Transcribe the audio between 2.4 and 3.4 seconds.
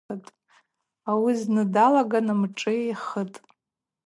мшӏы йхытӏ.